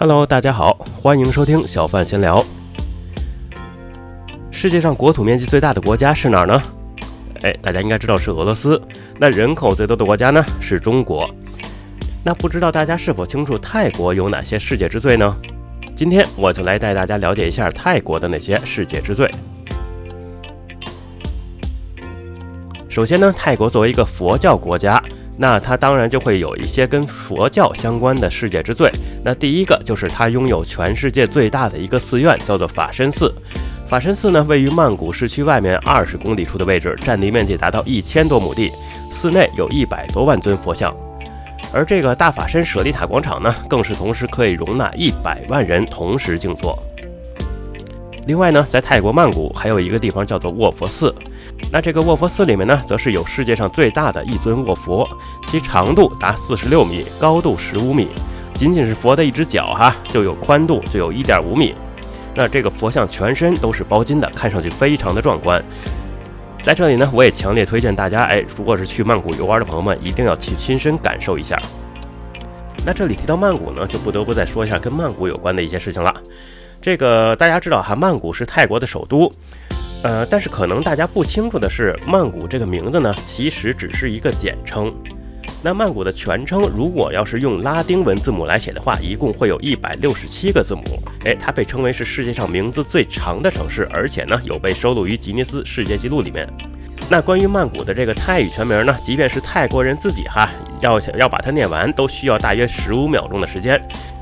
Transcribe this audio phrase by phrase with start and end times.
[0.00, 2.40] Hello，大家好，欢迎收听小范闲聊。
[4.52, 6.62] 世界上国土面积最大的国家是哪儿呢？
[7.42, 8.80] 哎，大家应该知道是俄罗斯。
[9.18, 11.28] 那人口最多的国家呢是中国。
[12.24, 15.36] 那不知道大家是否清楚泰国有哪些世界之最呢？
[15.96, 19.28] 今天我就来带大家了解一下泰国的那些世界之最。
[22.88, 25.02] 首先呢，泰国作为一个佛教国家。
[25.40, 28.90] 那它当然就会有一些跟佛教相关的世界之最。
[29.24, 33.32] 那第一个就是它拥有全世界最大的一个寺院，叫做法身寺。
[33.88, 38.70] 法身寺呢，位于曼谷市区外面二十公里处的位置，占地面积达到一千多亩地，
[39.10, 40.94] 寺内有一百多万尊佛像。
[41.72, 46.78] 而这个大法身舍利塔广场呢，更是同时可以容纳一百万人同时静坐。
[48.26, 51.14] 另外呢，在泰国曼谷还有一个地方叫做卧佛寺。
[51.70, 55.06] 那这个卧佛寺里面呢，则是有世界上最大的一尊卧佛，
[55.46, 58.08] 其长度达四十六米，高度十五米，
[58.54, 61.74] 仅仅是佛的一只脚哈，就有宽度就有一点五米。
[62.34, 65.62] 那这个佛像全身都是包金的，看上去非常的壮观。
[66.62, 71.60] 在这里呢，我也强烈推荐大家，哎，如果是去曼谷游玩的朋友们，一定要去亲身感受一下。
[72.86, 76.14] 那这里提到曼谷呢，就不得不再说一下跟曼谷有关的一些事情了。
[76.80, 79.30] 这个大家知道哈，曼谷是泰国的首都。
[80.04, 84.94] 呃，但是可能大家不清楚的是，曼谷这个名字呢，其实只是一个简称。
[85.60, 90.82] 那曼谷的全称，如果要是用拉丁文字母来写的话，一共会有一百六十七个字母。
[91.24, 96.48] 哎，它被称为是世界上名字最长的城市，而且呢，有被收录于吉尼斯世界纪录里面。
[97.10, 100.48] 那关于曼谷的这个泰语全名呢，即便是泰国人自己哈，
[100.80, 103.80] 要想要把它念完，都需要大约十五秒钟的时间。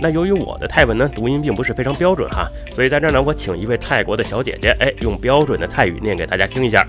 [0.00, 6.84] 那由于我的泰文呢读音并不是非常标准哈，所以在这儿呢，我请一位泰国的小姐姐，哎，用标准的泰语念给大家听一下。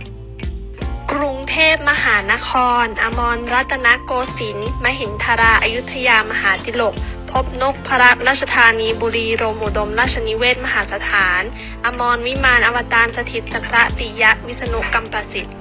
[1.12, 2.50] กรุงเทพมหานค
[2.84, 6.94] รอมรรัตนโกสินทร์มหินทราอยุธยามหาดิลก
[7.32, 11.42] พบนกพรัตราชธานีบุรีรมอุดมราชนิเวศมหาสถาน
[11.86, 15.54] อมรวิมานอวตารสถิตสัคระติยะวิษณุกัมประสิทธิ์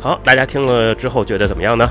[0.00, 1.84] 好，大家听了之后觉得怎么样呢？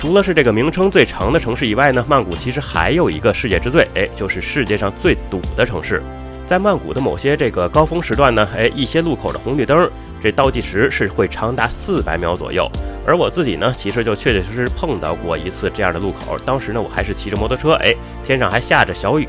[0.00, 6.02] 除了是这个名称最长的城市以外呢，曼谷其实还有一个世界之最，哎，就是世界上最堵的城市。
[6.46, 9.90] 在曼谷的某些这个高峰时段呢，哎，一些路口的红绿灯，
[10.22, 12.66] 这倒计时是会长达四百秒左右。
[13.06, 17.94] 而我自己呢，其实就确确实实碰到过一次这样的路口，当时呢，我还是骑着摩托车，哎，
[18.24, 19.28] 天上还下着小雨，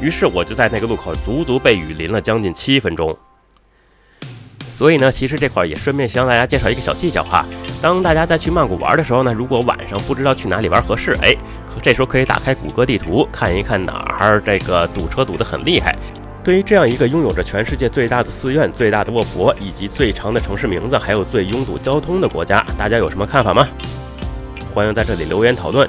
[0.00, 3.16] 于是我就在那个路口足足被雨淋了将近七分钟。
[4.76, 7.46] 所以呢，其实这块也顺便向大家介绍一个小技巧哈。
[7.80, 11.32] 当大家在去曼谷玩的时候呢，如果晚上不知道去哪里玩合适，哎，
[11.80, 15.94] 这时候可以打开谷歌地图看一看哪儿这个堵车堵得很厉害。
[16.42, 23.68] 对于这样一个拥有着全世界最大的寺院、最大的卧佛以及最长的城市名字，还有最拥堵交通的国家，大家有什么看法吗？
[24.74, 25.88] 欢迎在这里留言讨论。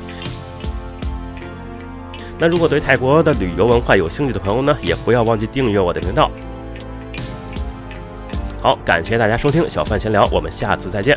[2.38, 6.30] 那如果对泰国的旅游文化有兴趣的朋友呢，也不要忘记订阅我的频道。
[8.66, 11.16] 好，感谢大家收听小范闲聊，我们下次再见。